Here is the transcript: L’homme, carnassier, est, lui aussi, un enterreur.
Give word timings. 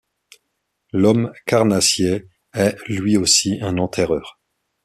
L’homme, 0.93 1.31
carnassier, 1.45 2.27
est, 2.55 2.75
lui 2.87 3.17
aussi, 3.17 3.59
un 3.61 3.77
enterreur. 3.77 4.39